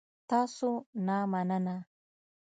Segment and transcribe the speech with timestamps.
[0.29, 0.69] تاسو
[1.05, 1.77] نه مننه